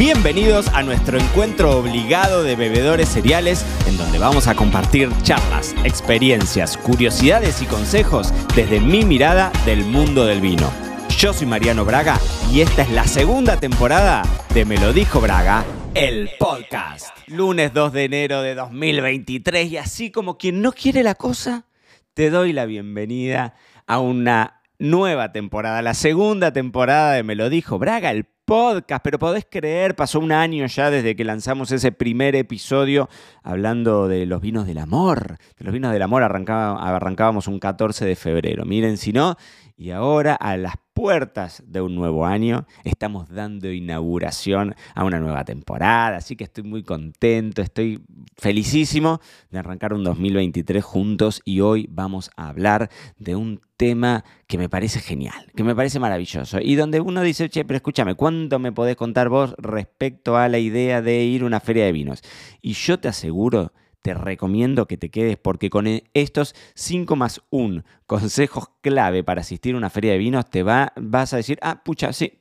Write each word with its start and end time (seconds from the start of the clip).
Bienvenidos 0.00 0.68
a 0.68 0.82
nuestro 0.82 1.18
encuentro 1.18 1.76
obligado 1.76 2.42
de 2.42 2.56
bebedores 2.56 3.06
cereales, 3.06 3.66
en 3.86 3.98
donde 3.98 4.18
vamos 4.18 4.48
a 4.48 4.54
compartir 4.54 5.10
charlas, 5.20 5.74
experiencias, 5.84 6.78
curiosidades 6.78 7.60
y 7.60 7.66
consejos 7.66 8.32
desde 8.56 8.80
mi 8.80 9.04
mirada 9.04 9.52
del 9.66 9.84
mundo 9.84 10.24
del 10.24 10.40
vino. 10.40 10.72
Yo 11.18 11.34
soy 11.34 11.46
Mariano 11.46 11.84
Braga 11.84 12.18
y 12.50 12.62
esta 12.62 12.80
es 12.80 12.90
la 12.92 13.06
segunda 13.06 13.60
temporada 13.60 14.22
de 14.54 14.64
Me 14.64 14.78
lo 14.78 14.94
dijo 14.94 15.20
Braga, 15.20 15.66
el 15.92 16.30
podcast. 16.38 17.14
Lunes 17.26 17.74
2 17.74 17.92
de 17.92 18.04
enero 18.04 18.40
de 18.40 18.54
2023 18.54 19.70
y 19.70 19.76
así 19.76 20.10
como 20.10 20.38
quien 20.38 20.62
no 20.62 20.72
quiere 20.72 21.02
la 21.02 21.14
cosa, 21.14 21.66
te 22.14 22.30
doy 22.30 22.54
la 22.54 22.64
bienvenida 22.64 23.52
a 23.86 23.98
una 23.98 24.62
nueva 24.78 25.30
temporada, 25.32 25.82
la 25.82 25.92
segunda 25.92 26.54
temporada 26.54 27.12
de 27.12 27.22
Me 27.22 27.34
lo 27.34 27.50
dijo 27.50 27.78
Braga, 27.78 28.10
el 28.12 28.24
podcast, 28.50 29.00
pero 29.04 29.16
podés 29.20 29.46
creer, 29.48 29.94
pasó 29.94 30.18
un 30.18 30.32
año 30.32 30.66
ya 30.66 30.90
desde 30.90 31.14
que 31.14 31.22
lanzamos 31.22 31.70
ese 31.70 31.92
primer 31.92 32.34
episodio 32.34 33.08
hablando 33.44 34.08
de 34.08 34.26
los 34.26 34.40
vinos 34.40 34.66
del 34.66 34.78
amor. 34.78 35.38
De 35.56 35.64
los 35.64 35.72
vinos 35.72 35.92
del 35.92 36.02
amor 36.02 36.24
arrancábamos 36.24 37.46
un 37.46 37.60
14 37.60 38.04
de 38.04 38.16
febrero. 38.16 38.64
Miren, 38.64 38.96
si 38.96 39.12
no, 39.12 39.36
y 39.76 39.92
ahora 39.92 40.34
a 40.34 40.56
las 40.56 40.74
puertas 41.00 41.62
de 41.66 41.80
un 41.80 41.94
nuevo 41.94 42.26
año 42.26 42.66
estamos 42.84 43.30
dando 43.30 43.72
inauguración 43.72 44.74
a 44.94 45.02
una 45.02 45.18
nueva 45.18 45.46
temporada, 45.46 46.18
así 46.18 46.36
que 46.36 46.44
estoy 46.44 46.62
muy 46.62 46.82
contento, 46.82 47.62
estoy 47.62 48.04
felicísimo 48.36 49.18
de 49.50 49.60
arrancar 49.60 49.94
un 49.94 50.04
2023 50.04 50.84
juntos 50.84 51.40
y 51.46 51.60
hoy 51.60 51.88
vamos 51.90 52.30
a 52.36 52.50
hablar 52.50 52.90
de 53.16 53.34
un 53.34 53.62
tema 53.78 54.26
que 54.46 54.58
me 54.58 54.68
parece 54.68 55.00
genial, 55.00 55.50
que 55.56 55.64
me 55.64 55.74
parece 55.74 55.98
maravilloso 55.98 56.58
y 56.60 56.74
donde 56.74 57.00
uno 57.00 57.22
dice, 57.22 57.48
che, 57.48 57.64
pero 57.64 57.78
escúchame, 57.78 58.14
¿cuánto 58.14 58.58
me 58.58 58.70
podés 58.70 58.96
contar 58.96 59.30
vos 59.30 59.54
respecto 59.56 60.36
a 60.36 60.50
la 60.50 60.58
idea 60.58 61.00
de 61.00 61.24
ir 61.24 61.44
a 61.44 61.46
una 61.46 61.60
feria 61.60 61.86
de 61.86 61.92
vinos? 61.92 62.20
Y 62.60 62.74
yo 62.74 63.00
te 63.00 63.08
aseguro 63.08 63.72
te 64.02 64.14
recomiendo 64.14 64.86
que 64.86 64.96
te 64.96 65.10
quedes 65.10 65.36
porque 65.36 65.70
con 65.70 65.86
e, 65.86 66.04
estos 66.14 66.54
5 66.74 67.16
más 67.16 67.42
1 67.50 67.84
consejos 68.06 68.70
clave 68.80 69.22
para 69.22 69.42
asistir 69.42 69.74
a 69.74 69.78
una 69.78 69.90
feria 69.90 70.12
de 70.12 70.18
vinos 70.18 70.48
te 70.50 70.62
va, 70.62 70.92
vas 70.96 71.32
a 71.32 71.36
decir, 71.36 71.58
ah, 71.62 71.82
pucha, 71.84 72.12
sí, 72.12 72.40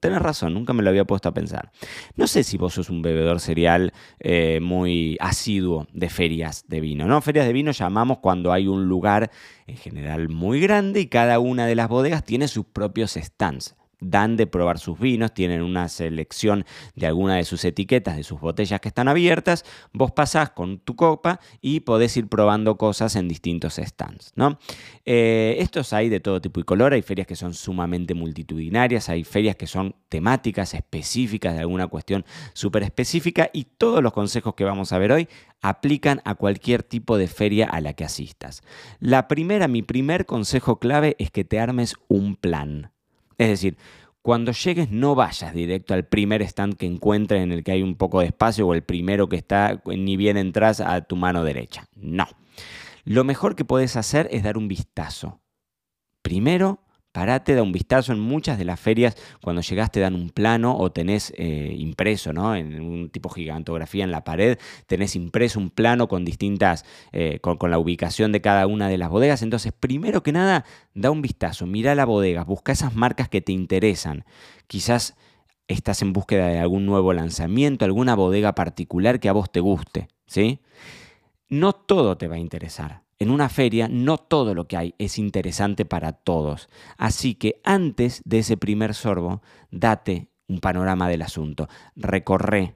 tenés 0.00 0.22
razón, 0.22 0.54
nunca 0.54 0.72
me 0.72 0.82
lo 0.82 0.88
había 0.90 1.04
puesto 1.04 1.28
a 1.28 1.34
pensar. 1.34 1.72
No 2.16 2.26
sé 2.26 2.42
si 2.42 2.56
vos 2.56 2.74
sos 2.74 2.88
un 2.88 3.02
bebedor 3.02 3.40
cereal 3.40 3.92
eh, 4.18 4.60
muy 4.62 5.16
asiduo 5.20 5.86
de 5.92 6.08
ferias 6.08 6.64
de 6.68 6.80
vino, 6.80 7.06
¿no? 7.06 7.20
Ferias 7.20 7.46
de 7.46 7.52
vino 7.52 7.72
llamamos 7.72 8.18
cuando 8.18 8.52
hay 8.52 8.66
un 8.66 8.86
lugar 8.86 9.30
en 9.66 9.76
general 9.76 10.28
muy 10.28 10.60
grande 10.60 11.00
y 11.00 11.06
cada 11.06 11.38
una 11.38 11.66
de 11.66 11.74
las 11.74 11.88
bodegas 11.88 12.24
tiene 12.24 12.48
sus 12.48 12.64
propios 12.64 13.12
stands 13.12 13.76
dan 14.00 14.36
de 14.36 14.46
probar 14.46 14.78
sus 14.78 14.98
vinos, 14.98 15.34
tienen 15.34 15.62
una 15.62 15.88
selección 15.88 16.64
de 16.94 17.06
alguna 17.06 17.36
de 17.36 17.44
sus 17.44 17.64
etiquetas, 17.64 18.16
de 18.16 18.22
sus 18.22 18.40
botellas 18.40 18.80
que 18.80 18.88
están 18.88 19.08
abiertas, 19.08 19.64
vos 19.92 20.12
pasás 20.12 20.50
con 20.50 20.78
tu 20.78 20.96
copa 20.96 21.40
y 21.60 21.80
podés 21.80 22.16
ir 22.16 22.28
probando 22.28 22.76
cosas 22.76 23.16
en 23.16 23.28
distintos 23.28 23.76
stands. 23.76 24.32
¿no? 24.34 24.58
Eh, 25.04 25.56
estos 25.58 25.92
hay 25.92 26.08
de 26.08 26.20
todo 26.20 26.40
tipo 26.40 26.60
y 26.60 26.64
color, 26.64 26.92
hay 26.92 27.02
ferias 27.02 27.26
que 27.26 27.36
son 27.36 27.54
sumamente 27.54 28.14
multitudinarias, 28.14 29.08
hay 29.08 29.24
ferias 29.24 29.56
que 29.56 29.66
son 29.66 29.94
temáticas 30.08 30.74
específicas 30.74 31.54
de 31.54 31.60
alguna 31.60 31.86
cuestión 31.86 32.24
súper 32.52 32.82
específica 32.82 33.50
y 33.52 33.64
todos 33.64 34.02
los 34.02 34.12
consejos 34.12 34.54
que 34.54 34.64
vamos 34.64 34.92
a 34.92 34.98
ver 34.98 35.12
hoy 35.12 35.28
aplican 35.62 36.22
a 36.24 36.34
cualquier 36.34 36.82
tipo 36.82 37.18
de 37.18 37.28
feria 37.28 37.66
a 37.66 37.80
la 37.80 37.92
que 37.92 38.04
asistas. 38.04 38.62
La 38.98 39.28
primera, 39.28 39.68
mi 39.68 39.82
primer 39.82 40.26
consejo 40.26 40.78
clave 40.78 41.16
es 41.18 41.30
que 41.30 41.44
te 41.44 41.60
armes 41.60 41.94
un 42.08 42.36
plan. 42.36 42.92
Es 43.40 43.48
decir, 43.48 43.78
cuando 44.20 44.52
llegues 44.52 44.90
no 44.90 45.14
vayas 45.14 45.54
directo 45.54 45.94
al 45.94 46.04
primer 46.04 46.42
stand 46.42 46.76
que 46.76 46.84
encuentres 46.84 47.42
en 47.42 47.52
el 47.52 47.64
que 47.64 47.72
hay 47.72 47.82
un 47.82 47.94
poco 47.94 48.20
de 48.20 48.26
espacio 48.26 48.66
o 48.66 48.74
el 48.74 48.82
primero 48.82 49.30
que 49.30 49.36
está, 49.36 49.80
ni 49.86 50.18
bien 50.18 50.36
entras 50.36 50.82
a 50.82 51.00
tu 51.00 51.16
mano 51.16 51.42
derecha. 51.42 51.86
No. 51.94 52.26
Lo 53.04 53.24
mejor 53.24 53.56
que 53.56 53.64
puedes 53.64 53.96
hacer 53.96 54.28
es 54.30 54.42
dar 54.42 54.58
un 54.58 54.68
vistazo. 54.68 55.40
Primero, 56.20 56.80
Parate, 57.12 57.56
da 57.56 57.62
un 57.64 57.72
vistazo 57.72 58.12
en 58.12 58.20
muchas 58.20 58.56
de 58.56 58.64
las 58.64 58.78
ferias. 58.78 59.16
Cuando 59.42 59.62
llegaste 59.62 59.98
dan 59.98 60.14
un 60.14 60.30
plano 60.30 60.76
o 60.76 60.92
tenés 60.92 61.32
eh, 61.36 61.74
impreso, 61.76 62.32
¿no? 62.32 62.54
En 62.54 62.80
un 62.80 63.10
tipo 63.10 63.28
gigantografía 63.28 64.04
en 64.04 64.12
la 64.12 64.22
pared, 64.22 64.58
tenés 64.86 65.16
impreso 65.16 65.58
un 65.58 65.70
plano 65.70 66.06
con 66.06 66.24
distintas, 66.24 66.84
eh, 67.10 67.40
con, 67.40 67.58
la 67.68 67.78
ubicación 67.78 68.30
de 68.30 68.40
cada 68.40 68.68
una 68.68 68.88
de 68.88 68.96
las 68.96 69.10
bodegas. 69.10 69.42
Entonces, 69.42 69.72
primero 69.72 70.22
que 70.22 70.30
nada, 70.30 70.64
da 70.94 71.10
un 71.10 71.20
vistazo, 71.20 71.66
mira 71.66 71.96
la 71.96 72.04
bodega, 72.04 72.44
busca 72.44 72.70
esas 72.70 72.94
marcas 72.94 73.28
que 73.28 73.40
te 73.40 73.50
interesan. 73.50 74.24
Quizás 74.68 75.16
estás 75.66 76.02
en 76.02 76.12
búsqueda 76.12 76.46
de 76.46 76.60
algún 76.60 76.86
nuevo 76.86 77.12
lanzamiento, 77.12 77.84
alguna 77.84 78.14
bodega 78.14 78.54
particular 78.54 79.18
que 79.18 79.28
a 79.28 79.32
vos 79.32 79.50
te 79.50 79.58
guste, 79.58 80.08
¿sí? 80.26 80.60
No 81.48 81.72
todo 81.72 82.16
te 82.16 82.28
va 82.28 82.36
a 82.36 82.38
interesar 82.38 83.09
en 83.20 83.30
una 83.30 83.48
feria 83.48 83.86
no 83.88 84.16
todo 84.16 84.54
lo 84.54 84.66
que 84.66 84.76
hay 84.76 84.94
es 84.98 85.18
interesante 85.18 85.84
para 85.84 86.12
todos. 86.12 86.68
Así 86.96 87.34
que 87.34 87.60
antes 87.62 88.22
de 88.24 88.40
ese 88.40 88.56
primer 88.56 88.94
sorbo, 88.94 89.42
date 89.70 90.28
un 90.48 90.58
panorama 90.58 91.08
del 91.08 91.22
asunto. 91.22 91.68
Recorre, 91.94 92.74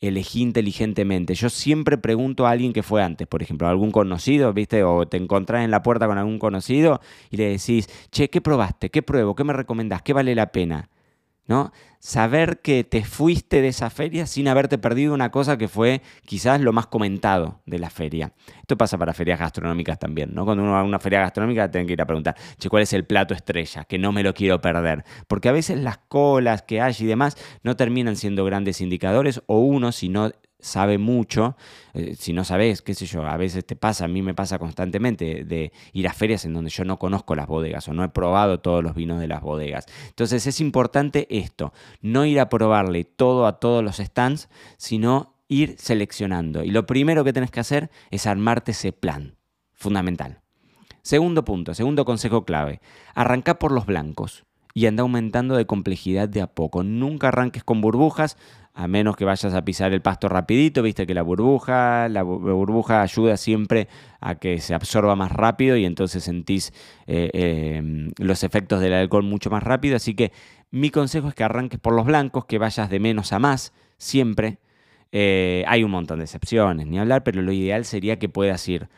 elegí 0.00 0.42
inteligentemente. 0.42 1.34
Yo 1.34 1.50
siempre 1.50 1.98
pregunto 1.98 2.46
a 2.46 2.50
alguien 2.50 2.72
que 2.72 2.84
fue 2.84 3.02
antes, 3.02 3.26
por 3.26 3.42
ejemplo, 3.42 3.66
a 3.66 3.70
algún 3.70 3.90
conocido, 3.90 4.52
¿viste? 4.52 4.84
O 4.84 5.06
te 5.06 5.16
encontrás 5.16 5.64
en 5.64 5.72
la 5.72 5.82
puerta 5.82 6.06
con 6.06 6.18
algún 6.18 6.38
conocido 6.38 7.00
y 7.28 7.36
le 7.36 7.50
decís, 7.50 7.88
che, 8.12 8.30
¿qué 8.30 8.40
probaste? 8.40 8.90
¿Qué 8.90 9.02
pruebo? 9.02 9.34
¿Qué 9.34 9.42
me 9.42 9.52
recomendás? 9.52 10.02
¿Qué 10.02 10.12
vale 10.12 10.36
la 10.36 10.52
pena? 10.52 10.88
¿No? 11.46 11.72
Saber 11.98 12.60
que 12.60 12.82
te 12.84 13.04
fuiste 13.04 13.60
de 13.60 13.68
esa 13.68 13.90
feria 13.90 14.26
sin 14.26 14.48
haberte 14.48 14.78
perdido 14.78 15.12
una 15.12 15.30
cosa 15.30 15.58
que 15.58 15.68
fue 15.68 16.00
quizás 16.24 16.60
lo 16.60 16.72
más 16.72 16.86
comentado 16.86 17.60
de 17.66 17.78
la 17.78 17.90
feria. 17.90 18.32
Esto 18.60 18.78
pasa 18.78 18.96
para 18.96 19.12
ferias 19.12 19.38
gastronómicas 19.38 19.98
también, 19.98 20.30
¿no? 20.32 20.44
Cuando 20.44 20.62
uno 20.62 20.72
va 20.72 20.80
a 20.80 20.84
una 20.84 20.98
feria 20.98 21.20
gastronómica 21.20 21.70
tiene 21.70 21.86
que 21.86 21.92
ir 21.92 22.00
a 22.00 22.06
preguntar, 22.06 22.36
che, 22.58 22.68
¿cuál 22.70 22.84
es 22.84 22.92
el 22.92 23.04
plato 23.04 23.34
estrella? 23.34 23.84
Que 23.84 23.98
no 23.98 24.12
me 24.12 24.22
lo 24.22 24.32
quiero 24.32 24.60
perder. 24.60 25.04
Porque 25.28 25.48
a 25.48 25.52
veces 25.52 25.78
las 25.78 25.98
colas 25.98 26.62
que 26.62 26.80
hay 26.80 26.94
y 26.98 27.04
demás 27.04 27.36
no 27.62 27.76
terminan 27.76 28.16
siendo 28.16 28.44
grandes 28.44 28.80
indicadores 28.80 29.42
o 29.46 29.58
uno, 29.60 29.92
si 29.92 30.08
no 30.08 30.30
sabe 30.62 30.98
mucho, 30.98 31.56
eh, 31.94 32.14
si 32.18 32.32
no 32.32 32.44
sabes, 32.44 32.82
qué 32.82 32.94
sé 32.94 33.06
yo, 33.06 33.26
a 33.26 33.36
veces 33.36 33.64
te 33.64 33.76
pasa, 33.76 34.04
a 34.04 34.08
mí 34.08 34.22
me 34.22 34.34
pasa 34.34 34.58
constantemente 34.58 35.44
de 35.44 35.72
ir 35.92 36.08
a 36.08 36.12
ferias 36.12 36.44
en 36.44 36.54
donde 36.54 36.70
yo 36.70 36.84
no 36.84 36.98
conozco 36.98 37.34
las 37.34 37.46
bodegas 37.46 37.88
o 37.88 37.92
no 37.92 38.04
he 38.04 38.08
probado 38.08 38.60
todos 38.60 38.82
los 38.82 38.94
vinos 38.94 39.20
de 39.20 39.28
las 39.28 39.42
bodegas. 39.42 39.86
Entonces 40.08 40.46
es 40.46 40.60
importante 40.60 41.26
esto, 41.30 41.72
no 42.00 42.24
ir 42.24 42.40
a 42.40 42.48
probarle 42.48 43.04
todo 43.04 43.46
a 43.46 43.58
todos 43.58 43.82
los 43.82 43.96
stands, 43.96 44.48
sino 44.76 45.34
ir 45.48 45.76
seleccionando. 45.78 46.62
Y 46.62 46.70
lo 46.70 46.86
primero 46.86 47.24
que 47.24 47.32
tenés 47.32 47.50
que 47.50 47.60
hacer 47.60 47.90
es 48.10 48.26
armarte 48.26 48.70
ese 48.70 48.92
plan, 48.92 49.36
fundamental. 49.74 50.40
Segundo 51.02 51.44
punto, 51.44 51.74
segundo 51.74 52.04
consejo 52.04 52.44
clave, 52.44 52.80
arranca 53.14 53.58
por 53.58 53.72
los 53.72 53.86
blancos 53.86 54.44
y 54.74 54.86
anda 54.86 55.02
aumentando 55.02 55.56
de 55.56 55.66
complejidad 55.66 56.28
de 56.28 56.42
a 56.42 56.46
poco. 56.46 56.82
Nunca 56.82 57.28
arranques 57.28 57.64
con 57.64 57.80
burbujas, 57.80 58.36
a 58.74 58.86
menos 58.88 59.16
que 59.16 59.24
vayas 59.24 59.52
a 59.52 59.64
pisar 59.64 59.92
el 59.92 60.00
pasto 60.00 60.28
rapidito, 60.28 60.82
viste 60.82 61.06
que 61.06 61.14
la 61.14 61.22
burbuja, 61.22 62.08
la 62.08 62.22
burbuja 62.22 63.02
ayuda 63.02 63.36
siempre 63.36 63.88
a 64.20 64.36
que 64.36 64.58
se 64.60 64.74
absorba 64.74 65.16
más 65.16 65.32
rápido 65.32 65.76
y 65.76 65.84
entonces 65.84 66.24
sentís 66.24 66.72
eh, 67.06 67.30
em, 67.34 68.12
los 68.18 68.44
efectos 68.44 68.80
del 68.80 68.94
alcohol 68.94 69.24
mucho 69.24 69.50
más 69.50 69.62
rápido. 69.62 69.96
Así 69.96 70.14
que 70.14 70.32
mi 70.70 70.90
consejo 70.90 71.28
es 71.28 71.34
que 71.34 71.44
arranques 71.44 71.80
por 71.80 71.94
los 71.94 72.06
blancos, 72.06 72.44
que 72.44 72.58
vayas 72.58 72.88
de 72.90 73.00
menos 73.00 73.32
a 73.32 73.38
más, 73.38 73.72
siempre. 73.98 74.58
Eh, 75.12 75.64
hay 75.66 75.82
un 75.82 75.90
montón 75.90 76.18
de 76.18 76.24
excepciones, 76.24 76.86
ni 76.86 76.98
hablar, 76.98 77.24
pero 77.24 77.42
lo 77.42 77.52
ideal 77.52 77.84
sería 77.84 78.18
que 78.18 78.28
puedas 78.28 78.66
ir 78.68 78.88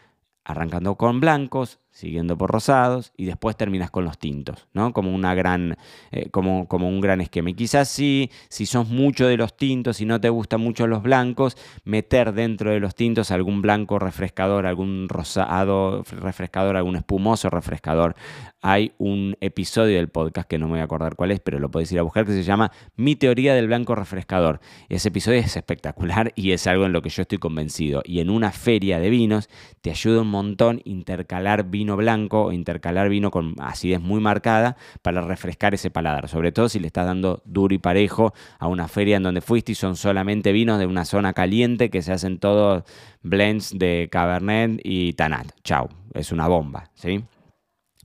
arrancando 0.45 0.97
con 0.97 1.21
blancos, 1.21 1.81
siguiendo 1.93 2.39
por 2.39 2.51
rosados 2.51 3.13
y 3.17 3.27
después 3.27 3.55
terminas 3.57 3.91
con 3.91 4.05
los 4.05 4.19
tintos, 4.19 4.67
¿no? 4.73 4.93
Como, 4.93 5.15
una 5.15 5.35
gran, 5.35 5.77
eh, 6.11 6.31
como, 6.31 6.67
como, 6.67 6.89
un 6.89 7.01
gran 7.01 7.21
esquema. 7.21 7.51
Y 7.51 7.55
quizás 7.55 7.89
sí, 7.89 8.31
si 8.49 8.65
sos 8.65 8.89
mucho 8.89 9.27
de 9.27 9.37
los 9.37 9.57
tintos 9.57 10.01
y 10.01 10.07
no 10.07 10.21
te 10.21 10.31
gustan 10.31 10.63
mucho 10.63 10.87
los 10.87 11.03
blancos, 11.03 11.57
meter 11.85 12.33
dentro 12.33 12.71
de 12.71 12.81
los 12.81 12.95
tintos 12.95 13.31
algún 13.31 13.61
blanco 13.61 13.99
refrescador, 13.99 14.67
algún 14.67 15.09
rosado 15.09 16.03
refrescador, 16.11 16.77
algún 16.77 16.97
espumoso 16.97 17.51
refrescador. 17.51 18.17
Hay 18.63 18.93
un 18.99 19.37
episodio 19.41 19.97
del 19.97 20.09
podcast 20.09 20.49
que 20.49 20.57
no 20.57 20.67
me 20.67 20.73
voy 20.73 20.81
a 20.81 20.85
acordar 20.85 21.17
cuál 21.17 21.33
es, 21.33 21.41
pero 21.41 21.59
lo 21.59 21.71
podéis 21.71 21.93
ir 21.93 21.99
a 21.99 22.03
buscar, 22.03 22.25
que 22.25 22.33
se 22.33 22.45
llama 22.45 22.71
Mi 22.97 23.17
teoría 23.17 23.55
del 23.55 23.67
blanco 23.67 23.95
refrescador. 23.97 24.61
Ese 24.89 25.09
episodio 25.09 25.41
es 25.41 25.57
espectacular 25.57 26.33
y 26.37 26.53
es 26.53 26.67
algo 26.67 26.87
en 26.87 26.93
lo 26.93 27.03
que 27.03 27.11
yo 27.11 27.23
estoy 27.23 27.39
convencido. 27.39 28.03
Y 28.05 28.21
en 28.21 28.31
una 28.31 28.53
feria 28.53 28.99
de 28.99 29.11
vinos 29.11 29.51
te 29.81 29.91
ayuda 29.91 30.23
un 30.23 30.29
montón 30.29 30.81
intercalar 30.85 31.65
vinos 31.65 31.82
vino 31.83 31.97
blanco 31.97 32.45
o 32.45 32.53
intercalar 32.53 33.09
vino 33.09 33.33
con 33.33 33.55
acidez 33.59 34.01
muy 34.01 34.21
marcada 34.21 34.77
para 35.03 35.21
refrescar 35.21 35.75
ese 35.75 35.91
paladar, 35.91 36.29
sobre 36.29 36.53
todo 36.53 36.69
si 36.69 36.79
le 36.79 36.87
estás 36.87 37.07
dando 37.07 37.43
duro 37.45 37.75
y 37.75 37.79
parejo 37.79 38.33
a 38.61 38.69
una 38.69 38.87
feria 38.87 39.17
en 39.17 39.25
donde 39.25 39.41
fuiste 39.41 39.73
y 39.73 39.75
son 39.75 39.97
solamente 39.97 40.53
vinos 40.53 40.79
de 40.79 40.87
una 40.87 41.05
zona 41.05 41.33
caliente 41.33 41.91
que 41.91 42.03
se 42.03 42.13
hacen 42.13 42.39
todos 42.39 42.85
blends 43.23 43.77
de 43.77 44.09
Cabernet 44.13 44.81
y 44.85 45.15
Tanat. 45.15 45.49
Chau, 45.65 45.89
es 46.15 46.31
una 46.31 46.47
bomba, 46.47 46.91
¿sí? 46.95 47.25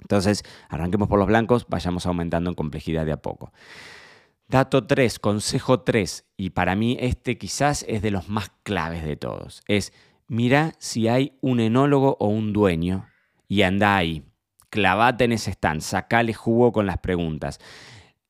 Entonces, 0.02 0.44
arranquemos 0.70 1.08
por 1.08 1.20
los 1.20 1.28
blancos, 1.28 1.68
vayamos 1.70 2.06
aumentando 2.08 2.50
en 2.50 2.56
complejidad 2.56 3.06
de 3.06 3.12
a 3.12 3.18
poco. 3.18 3.52
Dato 4.48 4.88
3, 4.88 5.20
consejo 5.20 5.82
3, 5.82 6.26
y 6.38 6.50
para 6.52 6.76
mí 6.76 6.98
este 7.00 7.38
quizás 7.38 7.86
es 7.88 8.02
de 8.02 8.12
los 8.12 8.28
más 8.28 8.50
claves 8.64 9.04
de 9.04 9.18
todos, 9.18 9.62
es 9.68 9.94
mira 10.28 10.74
si 10.80 11.08
hay 11.08 11.38
un 11.42 11.60
enólogo 11.60 12.18
o 12.20 12.28
un 12.28 12.54
dueño 12.54 13.06
y 13.48 13.62
anda 13.62 13.96
ahí, 13.96 14.24
clavate 14.70 15.26
en 15.26 15.34
ese 15.34 15.52
stand, 15.52 15.82
sacale 15.82 16.34
jugo 16.34 16.72
con 16.72 16.86
las 16.86 16.98
preguntas. 16.98 17.60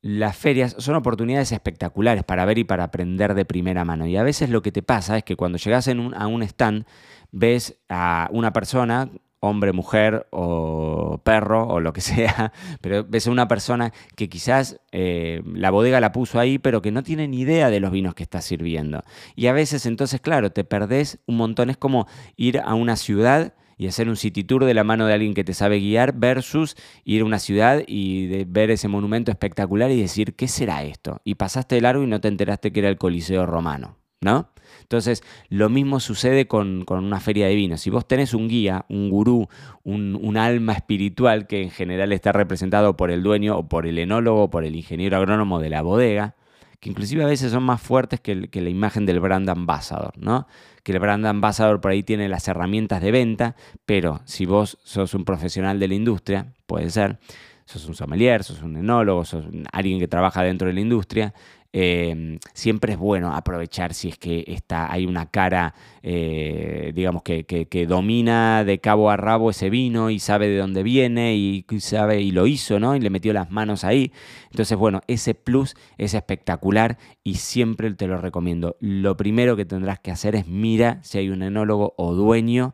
Las 0.02 0.38
ferias 0.38 0.76
son 0.78 0.96
oportunidades 0.96 1.52
espectaculares 1.52 2.24
para 2.24 2.46
ver 2.46 2.60
y 2.60 2.64
para 2.64 2.86
aprender 2.86 3.34
de 3.34 3.46
primera 3.46 3.84
mano. 3.84 4.06
Y 4.06 4.16
a 4.16 4.24
veces 4.24 4.50
lo 4.50 4.62
que 4.62 4.72
te 4.72 4.84
pasa 4.84 5.18
es 5.18 5.24
que 5.24 5.36
cuando 5.36 5.58
llegas 5.58 5.88
a 5.88 6.28
un 6.28 6.44
stand, 6.44 6.86
ves 7.32 7.80
a 7.90 8.30
una 8.32 8.54
persona 8.54 9.10
hombre, 9.40 9.72
mujer 9.72 10.28
o 10.32 11.22
perro 11.24 11.68
o 11.68 11.80
lo 11.80 11.94
que 11.94 12.02
sea, 12.02 12.52
pero 12.82 13.04
ves 13.08 13.28
a 13.28 13.32
una 13.32 13.48
persona 13.48 13.94
que 14.16 14.30
quizás 14.30 14.80
eh, 14.92 15.42
la 15.46 15.72
bodega 15.72 16.00
la 16.00 16.12
puso 16.12 16.40
ahí, 16.40 16.58
pero 16.58 16.82
que 16.82 16.92
no 16.92 17.04
tiene 17.04 17.28
ni 17.28 17.42
idea 17.42 17.70
de 17.70 17.80
los 17.80 17.92
vinos 17.92 18.16
que 18.16 18.24
está 18.24 18.42
sirviendo. 18.42 19.04
Y 19.36 19.48
a 19.48 19.54
veces 19.54 19.86
entonces, 19.86 20.22
claro, 20.22 20.52
te 20.52 20.64
perdés 20.64 21.20
un 21.26 21.38
montón. 21.38 21.70
Es 21.70 21.78
como 21.78 22.08
ir 22.36 22.60
a 22.60 22.74
una 22.74 22.96
ciudad 22.96 23.54
y 23.78 23.88
hacer 23.88 24.10
un 24.10 24.16
city 24.16 24.44
tour 24.44 24.66
de 24.66 24.74
la 24.74 24.84
mano 24.84 25.06
de 25.06 25.14
alguien 25.14 25.34
que 25.34 25.44
te 25.44 25.54
sabe 25.54 25.80
guiar 25.80 26.14
versus 26.14 26.76
ir 27.06 27.22
a 27.22 27.26
una 27.26 27.40
ciudad 27.40 27.84
y 27.88 28.44
ver 28.46 28.72
ese 28.72 28.88
monumento 28.88 29.32
espectacular 29.32 29.92
y 29.92 30.02
decir, 30.02 30.36
¿qué 30.36 30.48
será 30.48 30.84
esto? 30.84 31.22
Y 31.24 31.36
pasaste 31.36 31.76
de 31.76 31.82
largo 31.82 32.04
y 32.04 32.08
no 32.08 32.22
te 32.22 32.28
enteraste 32.28 32.72
que 32.72 32.80
era 32.80 32.90
el 32.90 32.98
Coliseo 32.98 33.46
romano, 33.46 33.98
¿no? 34.22 34.50
Entonces, 34.82 35.24
lo 35.50 35.70
mismo 35.70 36.00
sucede 36.00 36.48
con, 36.48 36.86
una 36.90 37.20
feria 37.20 37.48
de. 37.48 37.78
Si 37.78 37.90
vos 37.90 38.08
tenés 38.08 38.34
un 38.34 38.48
guía, 38.48 38.86
un 38.90 39.10
gurú, 39.10 39.48
un, 39.84 40.38
alma 40.38 40.74
espiritual 40.74 41.48
que 41.48 41.62
en 41.62 41.72
general 41.72 42.12
está 42.14 42.32
representado 42.32 42.96
por 42.96 43.12
el 43.12 43.24
dueño 43.24 43.58
o 43.58 43.68
por 43.68 43.88
el 43.88 43.98
enólogo 43.98 44.44
o 44.44 44.50
por 44.50 44.64
el 44.64 44.76
ingeniero 44.76 45.18
agrónomo 45.18 45.60
de 45.60 45.70
la 45.70 45.82
bodega, 45.82 46.36
que 46.80 46.90
inclusive 46.90 47.24
a 47.24 47.28
veces 47.28 47.52
son 47.52 47.64
más 47.64 47.82
fuertes 47.82 48.20
que, 48.20 48.36
la 48.36 48.70
imagen 48.70 49.06
del 49.06 49.20
brand 49.20 49.50
ambassador, 49.50 50.14
¿no? 50.18 50.48
Que 50.84 50.92
el 50.92 51.00
brand 51.00 51.26
ambassador 51.26 51.82
por 51.82 51.92
ahí 51.92 52.04
tiene 52.04 52.30
las 52.30 52.48
herramientas 52.48 53.02
de 53.02 53.12
venta, 53.12 53.56
pero 53.86 54.22
si 54.26 54.46
vos 54.46 54.78
sos 54.84 55.14
un 55.14 55.26
profesional 55.26 55.80
de 55.80 55.88
la 55.88 55.96
industria, 55.96 56.54
puede 56.68 56.90
ser, 56.90 57.20
sos 57.66 57.86
un 57.88 57.96
sommelier, 57.96 58.44
sos 58.44 58.62
un 58.62 58.78
enólogo, 58.78 59.26
sos 59.26 59.46
alguien 59.72 60.00
que 60.00 60.08
trabaja 60.08 60.44
dentro 60.44 60.68
de 60.68 60.74
la 60.74 60.82
industria, 60.82 61.34
Em, 61.80 62.40
siempre 62.56 62.94
es 62.94 62.98
bueno 62.98 63.36
aprovechar 63.36 63.94
si 63.94 64.10
es 64.10 64.18
que 64.18 64.44
está, 64.48 64.92
hay 64.92 65.06
una 65.06 65.30
cara, 65.30 65.76
eh, 66.02 66.92
digamos, 66.96 67.22
que, 67.22 67.44
que, 67.46 67.86
domina 67.86 68.64
de 68.64 68.80
cabo 68.80 69.12
a 69.12 69.16
rabo 69.16 69.52
ese 69.52 69.70
vino 69.70 70.10
y 70.10 70.18
sabe 70.18 70.48
de 70.48 70.58
dónde 70.58 70.82
viene 70.82 71.36
y 71.36 71.64
sabe 71.78 72.20
y 72.22 72.32
lo 72.32 72.48
hizo, 72.48 72.80
¿no? 72.80 72.96
Y 72.96 73.00
le 73.00 73.12
metió 73.12 73.32
las 73.32 73.52
manos 73.52 73.84
ahí. 73.84 74.12
Entonces, 74.50 74.76
bueno, 74.76 75.02
ese 75.06 75.36
plus 75.36 75.76
es 76.00 76.16
espectacular 76.16 76.98
y 77.24 77.36
siempre 77.36 77.94
te 77.94 78.08
lo 78.08 78.18
recomiendo. 78.18 78.76
Lo 78.80 79.16
primero 79.16 79.56
que 79.56 79.66
tendrás 79.66 80.00
que 80.00 80.10
hacer 80.10 80.36
es 80.36 80.48
mira 80.48 80.98
si 81.04 81.20
hay 81.20 81.30
un 81.30 81.44
enólogo 81.44 81.94
o 81.98 82.16
dueño 82.16 82.74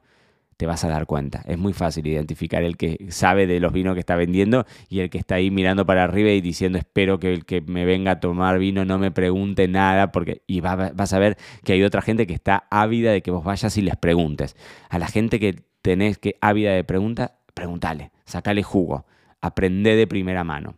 te 0.64 0.68
vas 0.68 0.86
a 0.86 0.88
dar 0.88 1.08
cuenta. 1.08 1.44
Es 1.46 1.58
muy 1.58 1.74
fácil 1.74 2.08
identificar 2.08 2.64
el 2.64 2.78
que 2.78 3.08
sabe 3.10 3.48
de 3.48 3.60
los 3.60 3.74
vinos 3.74 3.96
que 3.96 4.00
está 4.00 4.16
vendiendo 4.16 4.66
y 4.88 5.02
el 5.02 5.10
que 5.10 5.18
está 5.18 5.36
ahí 5.36 5.52
mirando 5.52 5.86
para 5.86 6.06
arriba 6.06 6.30
y 6.30 6.40
diciendo 6.40 6.78
espero 6.78 7.20
que 7.20 7.34
el 7.34 7.44
que 7.44 7.60
me 7.60 7.84
venga 7.84 8.12
a 8.12 8.20
tomar 8.22 8.60
vino 8.60 8.86
no 8.86 8.98
me 8.98 9.12
pregunte 9.12 9.68
nada 9.68 10.14
porque 10.14 10.42
y 10.48 10.62
vas 10.62 11.12
a 11.12 11.20
ver 11.20 11.38
que 11.66 11.74
hay 11.74 11.84
otra 11.84 12.02
gente 12.02 12.26
que 12.26 12.34
está 12.34 12.66
ávida 12.72 13.12
de 13.12 13.22
que 13.22 13.30
vos 13.30 13.44
vayas 13.44 13.76
y 13.76 13.82
les 13.82 13.98
preguntes. 13.98 14.56
A 14.88 15.00
la 15.00 15.08
gente 15.08 15.38
que 15.38 15.66
tenés 15.82 16.18
que 16.18 16.38
ávida 16.40 16.72
de 16.72 16.86
preguntas, 16.86 17.32
pregúntale, 17.54 18.12
sacale 18.24 18.64
jugo, 18.64 19.06
aprende 19.42 19.98
de 19.98 20.08
primera 20.08 20.46
mano. 20.46 20.76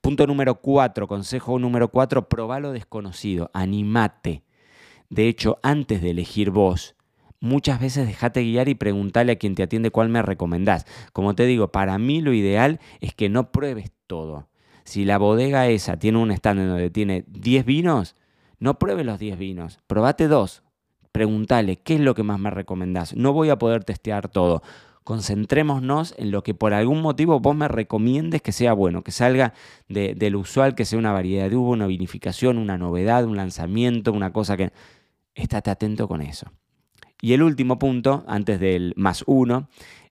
Punto 0.00 0.26
número 0.26 0.56
cuatro, 0.56 1.06
consejo 1.06 1.56
número 1.60 1.86
cuatro, 1.92 2.28
probá 2.28 2.58
lo 2.58 2.72
desconocido, 2.72 3.48
animate. 3.54 4.42
De 5.08 5.28
hecho, 5.28 5.60
antes 5.62 6.02
de 6.02 6.10
elegir 6.10 6.50
vos, 6.50 6.96
muchas 7.40 7.80
veces 7.80 8.06
dejate 8.06 8.42
guiar 8.42 8.68
y 8.68 8.74
preguntarle 8.74 9.32
a 9.32 9.36
quien 9.36 9.54
te 9.54 9.62
atiende 9.62 9.90
cuál 9.90 10.08
me 10.08 10.22
recomendás. 10.22 10.86
Como 11.12 11.34
te 11.34 11.46
digo, 11.46 11.72
para 11.72 11.98
mí 11.98 12.20
lo 12.20 12.32
ideal 12.32 12.78
es 13.00 13.14
que 13.14 13.28
no 13.28 13.50
pruebes 13.50 13.90
todo. 14.06 14.48
Si 14.84 15.04
la 15.04 15.18
bodega 15.18 15.68
esa 15.68 15.98
tiene 15.98 16.18
un 16.18 16.30
stand 16.30 16.68
donde 16.68 16.90
tiene 16.90 17.24
10 17.28 17.64
vinos, 17.64 18.16
no 18.58 18.78
pruebes 18.78 19.06
los 19.06 19.18
10 19.18 19.38
vinos, 19.38 19.78
probate 19.86 20.28
dos. 20.28 20.62
Preguntale, 21.12 21.76
¿qué 21.76 21.94
es 21.94 22.00
lo 22.00 22.14
que 22.14 22.22
más 22.22 22.38
me 22.38 22.50
recomendás? 22.50 23.16
No 23.16 23.32
voy 23.32 23.50
a 23.50 23.58
poder 23.58 23.84
testear 23.84 24.28
todo. 24.28 24.62
Concentrémonos 25.02 26.14
en 26.18 26.30
lo 26.30 26.42
que 26.42 26.54
por 26.54 26.72
algún 26.72 27.02
motivo 27.02 27.40
vos 27.40 27.56
me 27.56 27.66
recomiendes 27.66 28.42
que 28.42 28.52
sea 28.52 28.74
bueno, 28.74 29.02
que 29.02 29.10
salga 29.10 29.54
de, 29.88 30.14
del 30.14 30.36
usual, 30.36 30.74
que 30.74 30.84
sea 30.84 30.98
una 30.98 31.12
variedad 31.12 31.50
de 31.50 31.56
uva, 31.56 31.70
una 31.70 31.86
vinificación, 31.86 32.58
una 32.58 32.78
novedad, 32.78 33.24
un 33.24 33.36
lanzamiento, 33.36 34.12
una 34.12 34.32
cosa 34.32 34.56
que... 34.56 34.72
Estate 35.34 35.70
atento 35.70 36.06
con 36.06 36.22
eso. 36.22 36.50
Y 37.20 37.32
el 37.34 37.42
último 37.42 37.78
punto, 37.78 38.24
antes 38.26 38.60
del 38.60 38.94
más 38.96 39.24
uno, 39.26 39.68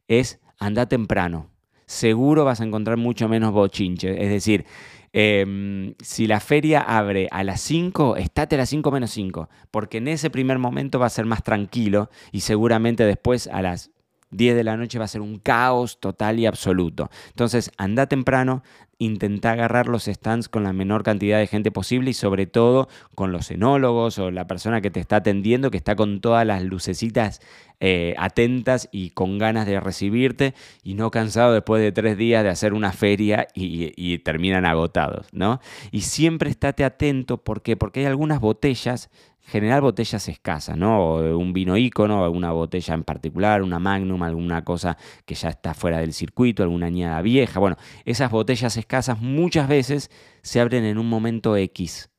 es 0.08 0.40
anda 0.60 0.88
temprano. 0.88 1.50
Seguro 1.86 2.46
vas 2.46 2.62
a 2.62 2.66
encontrar 2.66 2.98
mucho 2.98 3.28
menos 3.28 3.52
bochinche. 3.52 4.24
Es 4.24 4.30
decir, 4.30 4.66
em, 5.12 5.96
si 6.04 6.28
la 6.28 6.40
feria 6.40 6.82
abre 6.82 7.28
a 7.32 7.44
las 7.44 7.62
5, 7.62 8.16
estate 8.16 8.56
a 8.56 8.60
las 8.60 8.70
5 8.70 8.92
menos 8.92 9.10
5, 9.12 9.50
porque 9.72 9.98
en 9.98 10.08
ese 10.08 10.30
primer 10.30 10.60
momento 10.60 11.00
va 11.00 11.08
a 11.08 11.10
ser 11.10 11.26
más 11.26 11.44
tranquilo 11.44 12.10
y 12.32 12.42
seguramente 12.42 13.06
después 13.06 13.48
a 13.48 13.64
las 13.64 13.92
10 14.32 14.56
de 14.56 14.64
la 14.64 14.78
noche 14.78 15.00
va 15.00 15.06
a 15.06 15.08
ser 15.08 15.22
un 15.22 15.40
caos 15.40 16.00
total 16.00 16.38
y 16.38 16.46
absoluto. 16.46 17.10
Entonces, 17.30 17.72
anda 17.78 18.06
temprano, 18.06 18.62
intenta 19.00 19.54
agarrar 19.54 19.88
los 19.88 20.04
stands 20.04 20.50
con 20.50 20.64
la 20.64 20.74
menor 20.74 21.04
cantidad 21.04 21.40
de 21.40 21.48
gente 21.48 21.72
posible 21.72 22.12
y 22.12 22.14
sobre 22.14 22.46
todo 22.46 22.90
con 23.16 23.32
los 23.32 23.50
enólogos 23.50 24.20
o 24.20 24.30
la 24.30 24.46
persona 24.46 24.82
que 24.82 24.92
te 24.92 25.00
está 25.00 25.18
atendiendo, 25.18 25.72
que 25.72 25.78
está 25.78 25.96
con 25.96 26.20
todas 26.20 26.46
las 26.46 26.62
lucecitas 26.64 27.42
eh, 27.80 28.14
atentas 28.18 28.90
y 28.92 29.12
con 29.12 29.38
ganas 29.38 29.66
de 29.66 29.80
recibirte 29.80 30.54
y 30.84 30.96
no 30.96 31.12
cansado 31.12 31.54
después 31.54 31.82
de 31.82 31.94
tres 31.94 32.18
días 32.18 32.44
de 32.44 32.50
hacer 32.50 32.74
una 32.74 32.92
feria 32.92 33.48
y, 33.54 33.94
y 33.96 34.20
terminan 34.20 34.66
agotados, 34.66 35.28
¿no? 35.32 35.62
Y 35.92 36.02
siempre 36.02 36.50
estate 36.50 36.84
atento, 36.84 37.38
¿por 37.38 37.62
qué? 37.62 37.78
Porque 37.78 38.02
hay 38.02 38.06
algunas 38.06 38.42
botellas 38.42 39.10
general 39.42 39.82
botellas 39.82 40.28
escasas, 40.28 40.78
¿no? 40.78 41.16
Un 41.16 41.54
vino 41.54 41.76
ícono, 41.76 42.24
alguna 42.24 42.52
botella 42.52 42.94
en 42.94 43.04
particular, 43.04 43.62
una 43.64 43.80
magnum, 43.80 44.22
alguna 44.24 44.64
cosa 44.64 44.98
que 45.26 45.36
ya 45.36 45.50
está 45.50 45.74
fuera 45.74 46.00
del 46.00 46.14
circuito, 46.14 46.64
alguna 46.64 46.88
añada 46.88 47.22
vieja. 47.22 47.60
Bueno, 47.60 47.78
esas 48.06 48.30
botellas 48.30 48.78
escasas 48.78 49.20
muchas 49.20 49.68
veces 49.68 50.12
se 50.42 50.60
abren 50.60 50.86
en 50.86 50.98
un 50.98 51.10
momento 51.10 51.58
X. 51.58 52.10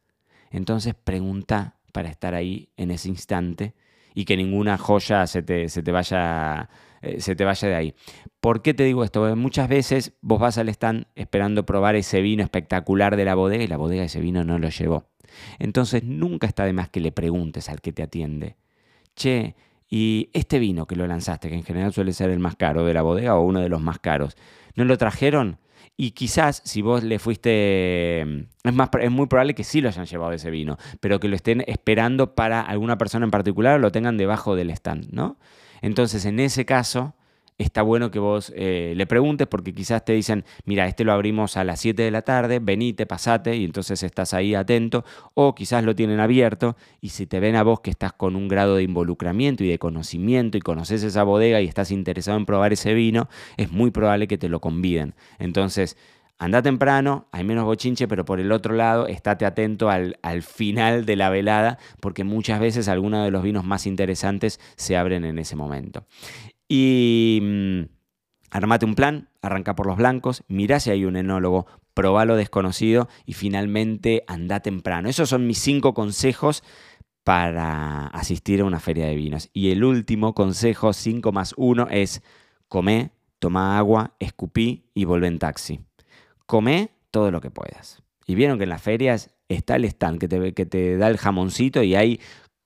Entonces 0.50 0.94
pregunta 0.94 1.76
para 1.92 2.08
estar 2.08 2.34
ahí 2.34 2.70
en 2.76 2.90
ese 2.90 3.08
instante 3.08 3.74
y 4.14 4.24
que 4.24 4.36
ninguna 4.36 4.78
joya 4.78 5.26
se 5.26 5.42
te, 5.42 5.68
se 5.68 5.82
te 5.82 5.92
vaya 5.92 6.68
eh, 7.02 7.20
se 7.20 7.34
te 7.34 7.44
vaya 7.44 7.68
de 7.68 7.74
ahí. 7.74 7.94
¿Por 8.40 8.62
qué 8.62 8.74
te 8.74 8.84
digo 8.84 9.04
esto? 9.04 9.34
muchas 9.36 9.68
veces 9.68 10.12
vos 10.20 10.38
vas 10.38 10.58
al 10.58 10.68
stand 10.68 11.06
esperando 11.14 11.64
probar 11.64 11.96
ese 11.96 12.20
vino 12.20 12.42
espectacular 12.42 13.16
de 13.16 13.24
la 13.24 13.34
bodega 13.34 13.64
y 13.64 13.66
la 13.66 13.76
bodega 13.76 14.04
ese 14.04 14.20
vino 14.20 14.44
no 14.44 14.58
lo 14.58 14.68
llevó. 14.68 15.06
Entonces 15.58 16.04
nunca 16.04 16.46
está 16.46 16.64
de 16.64 16.72
más 16.72 16.88
que 16.90 17.00
le 17.00 17.12
preguntes 17.12 17.68
al 17.68 17.80
que 17.80 17.92
te 17.92 18.02
atiende, 18.02 18.56
che, 19.14 19.54
y 19.88 20.30
este 20.32 20.58
vino 20.58 20.86
que 20.86 20.96
lo 20.96 21.06
lanzaste, 21.06 21.48
que 21.48 21.54
en 21.54 21.64
general 21.64 21.92
suele 21.92 22.12
ser 22.12 22.30
el 22.30 22.38
más 22.38 22.56
caro 22.56 22.84
de 22.84 22.94
la 22.94 23.02
bodega 23.02 23.36
o 23.36 23.42
uno 23.42 23.60
de 23.60 23.68
los 23.68 23.80
más 23.80 23.98
caros, 23.98 24.36
¿no 24.74 24.84
lo 24.84 24.98
trajeron? 24.98 25.58
Y 26.02 26.12
quizás 26.12 26.62
si 26.64 26.80
vos 26.80 27.04
le 27.04 27.18
fuiste, 27.18 28.22
es, 28.22 28.72
más, 28.72 28.88
es 29.02 29.10
muy 29.10 29.26
probable 29.26 29.54
que 29.54 29.64
sí 29.64 29.82
lo 29.82 29.88
hayan 29.90 30.06
llevado 30.06 30.32
ese 30.32 30.50
vino, 30.50 30.78
pero 30.98 31.20
que 31.20 31.28
lo 31.28 31.36
estén 31.36 31.62
esperando 31.66 32.34
para 32.34 32.62
alguna 32.62 32.96
persona 32.96 33.26
en 33.26 33.30
particular 33.30 33.76
o 33.76 33.78
lo 33.80 33.92
tengan 33.92 34.16
debajo 34.16 34.56
del 34.56 34.70
stand, 34.70 35.08
¿no? 35.12 35.36
Entonces 35.82 36.24
en 36.24 36.40
ese 36.40 36.64
caso 36.64 37.12
está 37.64 37.82
bueno 37.82 38.10
que 38.10 38.18
vos 38.18 38.52
eh, 38.56 38.94
le 38.96 39.06
preguntes 39.06 39.46
porque 39.46 39.74
quizás 39.74 40.04
te 40.04 40.12
dicen, 40.12 40.44
mira, 40.64 40.86
este 40.86 41.04
lo 41.04 41.12
abrimos 41.12 41.56
a 41.56 41.64
las 41.64 41.80
7 41.80 42.02
de 42.02 42.10
la 42.10 42.22
tarde, 42.22 42.58
venite, 42.58 43.06
pasate 43.06 43.56
y 43.56 43.64
entonces 43.64 44.02
estás 44.02 44.34
ahí 44.34 44.54
atento 44.54 45.04
o 45.34 45.54
quizás 45.54 45.84
lo 45.84 45.94
tienen 45.94 46.20
abierto 46.20 46.76
y 47.00 47.10
si 47.10 47.26
te 47.26 47.38
ven 47.38 47.56
a 47.56 47.62
vos 47.62 47.80
que 47.80 47.90
estás 47.90 48.12
con 48.12 48.34
un 48.34 48.48
grado 48.48 48.76
de 48.76 48.82
involucramiento 48.82 49.62
y 49.62 49.68
de 49.68 49.78
conocimiento 49.78 50.56
y 50.56 50.60
conoces 50.60 51.02
esa 51.02 51.22
bodega 51.22 51.60
y 51.60 51.66
estás 51.66 51.90
interesado 51.90 52.38
en 52.38 52.46
probar 52.46 52.72
ese 52.72 52.94
vino, 52.94 53.28
es 53.56 53.70
muy 53.70 53.90
probable 53.90 54.26
que 54.26 54.38
te 54.38 54.48
lo 54.48 54.60
conviden. 54.60 55.14
Entonces, 55.38 55.96
anda 56.38 56.62
temprano, 56.62 57.26
hay 57.32 57.44
menos 57.44 57.66
bochinche, 57.66 58.08
pero 58.08 58.24
por 58.24 58.40
el 58.40 58.50
otro 58.52 58.74
lado, 58.74 59.06
estate 59.06 59.44
atento 59.44 59.90
al, 59.90 60.18
al, 60.22 60.42
final 60.42 61.04
de 61.04 61.16
la 61.16 61.28
velada, 61.28 61.78
porque 62.00 62.24
muchas 62.24 62.58
veces 62.60 62.88
algunos 62.88 63.22
de 63.26 63.30
los 63.30 63.42
vinos 63.42 63.64
más 63.64 63.86
interesantes 63.86 64.58
se 64.76 64.96
abren 64.96 65.26
en 65.26 65.38
ese 65.38 65.54
momento. 65.54 66.06
Y 66.72 67.40
mm, 67.42 67.80
armate 68.52 68.86
un 68.86 68.94
plan, 68.94 69.28
arranca 69.42 69.74
por 69.74 69.88
los 69.88 69.96
blancos, 69.96 70.44
mirá 70.46 70.78
si 70.78 70.90
hay 70.90 71.04
un 71.04 71.16
enólogo, 71.16 71.66
probá 71.94 72.24
lo 72.24 72.36
desconocido 72.36 73.08
y 73.26 73.32
finalmente 73.32 74.22
anda 74.28 74.60
temprano. 74.60 75.08
Esos 75.08 75.28
son 75.28 75.48
mis 75.48 75.58
cinco 75.58 75.94
consejos 75.94 76.62
para 77.24 78.06
asistir 78.06 78.60
a 78.60 78.64
una 78.64 78.78
feria 78.78 79.06
de 79.06 79.16
vinos. 79.16 79.50
Y 79.52 79.72
el 79.72 79.82
último 79.82 80.32
consejo, 80.32 80.92
5 80.92 81.32
más 81.32 81.54
1, 81.56 81.88
es 81.90 82.22
come, 82.68 83.10
toma 83.40 83.76
agua, 83.76 84.14
escupí 84.20 84.84
y 84.94 85.06
vuelve 85.06 85.26
en 85.26 85.40
taxi. 85.40 85.80
Come 86.46 86.92
todo 87.10 87.32
lo 87.32 87.40
que 87.40 87.50
puedas. 87.50 88.00
Y 88.26 88.36
vieron 88.36 88.58
que 88.58 88.64
en 88.64 88.70
las 88.70 88.82
ferias 88.82 89.34
está 89.48 89.74
el 89.74 89.86
stand 89.86 90.20
que 90.20 90.28
te, 90.28 90.54
que 90.54 90.66
te 90.66 90.96
da 90.96 91.08
el 91.08 91.18
jamoncito 91.18 91.82
y 91.82 91.96
hay 91.96 92.20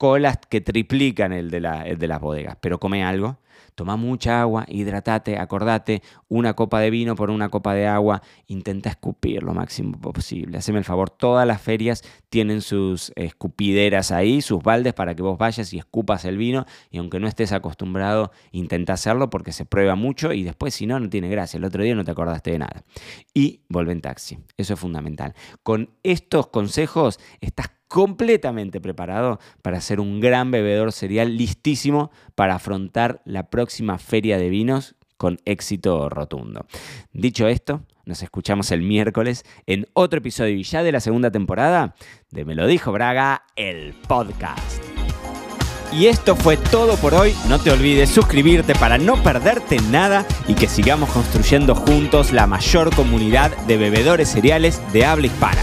colas 0.05 0.39
que 0.51 0.61
triplican 0.61 1.33
el 1.33 1.51
de, 1.51 1.67
el 1.87 1.99
de 1.99 2.09
las 2.09 2.21
bodegas. 2.21 2.59
Pero 2.61 2.79
come 2.79 3.03
algo, 3.03 3.39
Toma 3.75 3.97
mucha 3.97 4.41
agua, 4.41 4.67
hidratate, 4.69 5.37
acordate, 5.37 6.03
una 6.29 6.55
copa 6.55 6.79
de 6.79 6.91
vino 6.91 7.17
por 7.17 7.31
una 7.31 7.49
copa 7.49 7.75
de 7.75 7.89
agua, 7.89 8.23
intenta 8.47 8.89
escupir 8.89 9.43
lo 9.43 9.53
máximo 9.53 9.99
posible. 9.99 10.59
Haceme 10.59 10.79
el 10.79 10.85
favor, 10.85 11.11
todas 11.11 11.45
las 11.47 11.61
ferias 11.61 12.03
tienen 12.29 12.61
sus 12.61 13.13
escupideras 13.17 14.13
ahí, 14.13 14.43
sus 14.43 14.63
baldes 14.63 14.95
para 14.95 15.17
que 15.17 15.23
vos 15.23 15.39
vayas 15.39 15.73
y 15.73 15.79
escupas 15.79 16.25
el 16.25 16.37
vino 16.37 16.67
y 16.91 16.99
aunque 16.99 17.19
no 17.19 17.27
estés 17.27 17.51
acostumbrado, 17.51 18.31
intenta 18.53 18.93
hacerlo 18.93 19.29
porque 19.29 19.53
se 19.53 19.65
prueba 19.65 19.97
mucho 19.97 20.33
y 20.33 20.45
después 20.45 20.75
si 20.75 20.87
no, 20.87 21.01
no 21.01 21.09
tiene 21.09 21.29
gracia. 21.29 21.59
El 21.59 21.65
otro 21.65 21.83
día 21.83 21.97
no 21.97 22.05
te 22.05 22.13
acordaste 22.13 22.53
de 22.53 22.59
nada. 22.61 22.85
Y 23.33 23.63
vuelve 23.69 23.91
en 23.91 24.03
taxi, 24.03 24.39
eso 24.57 24.75
es 24.75 24.81
fundamental. 24.81 25.35
Con 25.65 25.91
estos 26.05 26.47
consejos 26.47 27.19
estás 27.41 27.71
completamente 27.95 28.81
preparado 28.81 29.39
para 29.63 29.81
ser 29.81 30.01
un 30.01 30.19
gran 30.19 30.51
bebedor 30.51 30.91
cereal, 30.91 31.37
listísimo 31.37 32.11
para 32.35 32.57
afrontar 32.57 33.23
la 33.25 33.51
próxima 33.51 33.99
feria 33.99 34.37
de 34.37 34.49
vinos 34.49 34.97
con 35.17 35.39
éxito 35.45 36.09
rotundo. 36.09 36.67
Dicho 37.13 37.47
esto, 37.47 37.85
nos 38.05 38.21
escuchamos 38.25 38.73
el 38.73 38.83
miércoles 38.83 39.45
en 39.67 39.87
otro 39.93 40.19
episodio 40.19 40.61
ya 40.61 40.83
de 40.83 40.91
la 40.91 40.99
segunda 40.99 41.31
temporada 41.31 41.95
de 42.33 42.45
Me 42.45 42.57
lo 42.57 42.67
dijo 42.67 42.91
Braga, 42.91 43.45
el 43.55 43.95
podcast. 44.09 44.83
Y 45.93 46.07
esto 46.07 46.35
fue 46.35 46.57
todo 46.57 46.97
por 46.97 47.15
hoy. 47.15 47.33
No 47.49 47.61
te 47.61 47.71
olvides 47.71 48.11
suscribirte 48.11 48.75
para 48.75 48.99
no 48.99 49.23
perderte 49.23 49.77
nada 49.93 50.27
y 50.49 50.55
que 50.55 50.67
sigamos 50.67 51.11
construyendo 51.11 51.77
juntos 51.77 52.33
la 52.33 52.49
mayor 52.49 52.93
comunidad 52.93 53.57
de 53.69 53.77
bebedores 53.77 54.31
cereales 54.31 54.83
de 54.93 55.05
habla 55.05 55.29
hispana. 55.29 55.63